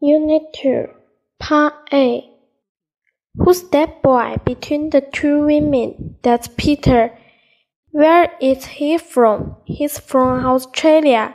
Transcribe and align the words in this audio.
Unit 0.00 0.42
2, 0.52 0.88
Part 1.38 1.72
A. 1.90 2.30
Who's 3.38 3.62
that 3.70 4.02
boy 4.02 4.36
between 4.44 4.90
the 4.90 5.00
two 5.00 5.46
women? 5.46 6.16
That's 6.22 6.48
Peter. 6.58 7.16
Where 7.92 8.30
is 8.38 8.66
he 8.66 8.98
from? 8.98 9.56
He's 9.64 9.98
from 9.98 10.44
Australia. 10.44 11.34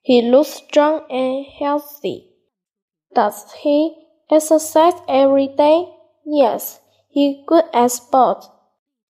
He 0.00 0.22
looks 0.22 0.48
strong 0.64 1.02
and 1.10 1.44
healthy. 1.44 2.30
Does 3.14 3.52
he 3.52 3.96
exercise 4.30 4.94
every 5.06 5.48
day? 5.48 5.92
Yes, 6.24 6.80
he's 7.10 7.36
good 7.46 7.64
at 7.74 7.90
sport. 7.90 8.46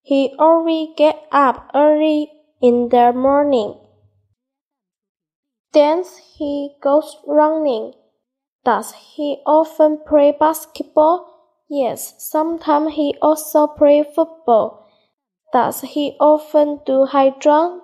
He 0.03 0.35
always 0.37 0.89
get 0.97 1.29
up 1.31 1.71
early 1.77 2.29
in 2.61 2.89
the 2.89 3.13
morning. 3.13 3.79
Then 5.73 6.03
he 6.37 6.75
goes 6.83 7.19
running. 7.25 7.95
Does 8.65 8.93
he 8.93 9.43
often 9.45 9.99
play 10.07 10.37
basketball? 10.39 11.27
Yes, 11.69 12.15
sometimes 12.19 12.95
he 12.95 13.17
also 13.21 13.67
play 13.67 14.05
football. 14.05 14.87
Does 15.53 15.81
he 15.81 16.17
often 16.21 16.81
do 16.87 17.07
high 17.07 17.35
jump? 17.41 17.83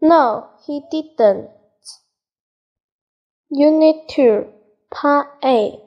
No, 0.00 0.48
he 0.66 0.82
didn't. 0.90 1.50
Unit 3.50 4.08
2, 4.08 4.46
Part 4.90 5.28
A. 5.44 5.78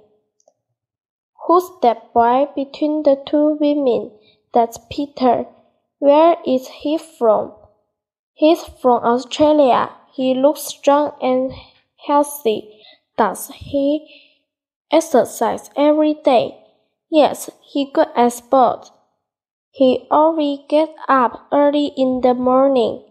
Who's 1.45 1.69
that 1.81 2.13
boy 2.13 2.47
between 2.55 3.03
the 3.03 3.21
two 3.25 3.57
women? 3.59 4.11
That's 4.53 4.77
Peter. 4.89 5.45
Where 5.99 6.37
is 6.45 6.67
he 6.67 6.97
from? 6.97 7.53
He's 8.33 8.63
from 8.63 9.03
Australia. 9.03 9.91
He 10.13 10.33
looks 10.33 10.61
strong 10.61 11.13
and 11.21 11.51
healthy. 12.05 12.82
Does 13.17 13.49
he 13.49 14.07
exercise 14.91 15.69
every 15.75 16.15
day? 16.15 16.57
Yes, 17.11 17.49
he 17.61 17.91
good 17.91 18.07
at 18.15 18.33
sport. 18.33 18.89
He 19.71 20.07
always 20.09 20.59
gets 20.67 20.93
up 21.07 21.47
early 21.51 21.91
in 21.97 22.21
the 22.21 22.33
morning. 22.33 23.03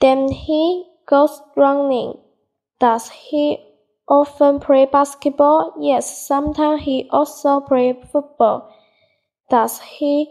Then 0.00 0.28
he 0.30 0.86
goes 1.06 1.40
running. 1.56 2.18
Does 2.80 3.08
he 3.10 3.58
often 4.08 4.60
play 4.60 4.86
basketball? 4.86 5.74
Yes, 5.80 6.26
sometimes 6.26 6.82
he 6.82 7.08
also 7.10 7.60
play 7.60 7.98
football. 8.12 8.74
Does 9.50 9.80
he 9.80 10.30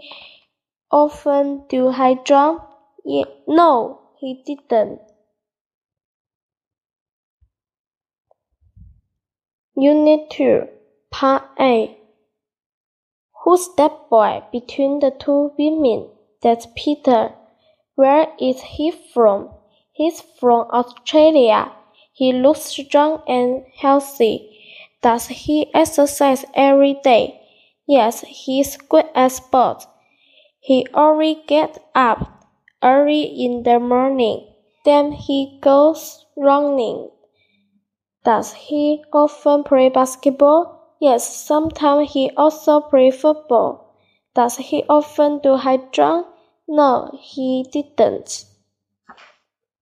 often 0.91 1.65
do 1.67 1.91
high 1.91 2.15
jump? 2.23 2.63
No, 3.47 4.01
he 4.19 4.43
didn't. 4.45 4.99
Unit 9.77 10.29
2, 10.29 10.69
Part 11.11 11.43
A. 11.59 11.97
Who's 13.43 13.67
that 13.75 14.09
boy 14.09 14.41
between 14.49 14.99
the 14.99 15.11
two 15.11 15.51
women? 15.59 16.07
That's 16.41 16.65
Peter. 16.77 17.33
Where 17.95 18.27
is 18.39 18.61
he 18.61 18.91
from? 19.13 19.49
He's 19.91 20.21
from 20.39 20.69
Australia. 20.71 21.73
He 22.13 22.31
looks 22.31 22.61
strong 22.61 23.21
and 23.27 23.65
healthy. 23.75 24.49
Does 25.01 25.27
he 25.27 25.69
exercise 25.73 26.45
every 26.53 26.93
day? 27.03 27.41
Yes, 27.85 28.21
he's 28.21 28.77
good 28.77 29.09
at 29.13 29.33
sports. 29.33 29.87
He 30.61 30.87
always 30.93 31.39
gets 31.47 31.79
up 31.93 32.47
early 32.81 33.23
in 33.23 33.63
the 33.63 33.79
morning. 33.81 34.47
Then 34.85 35.11
he 35.11 35.59
goes 35.61 36.25
running. 36.37 37.09
Does 38.25 38.53
he 38.53 39.03
often 39.13 39.63
play 39.63 39.89
basketball? 39.89 40.95
Yes, 40.99 41.45
sometimes 41.45 42.11
he 42.11 42.31
also 42.35 42.81
play 42.81 43.11
football. 43.11 43.93
Does 44.33 44.57
he 44.57 44.83
often 44.89 45.39
do 45.39 45.55
high 45.55 45.77
jump? 45.91 46.27
No, 46.67 47.11
he 47.21 47.63
didn't. 47.71 48.45